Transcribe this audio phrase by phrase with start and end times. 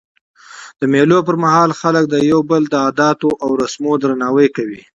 [0.79, 4.81] د مېلو پر مهال خلک د یو بل د عادتو او رسمو درناوی کوي.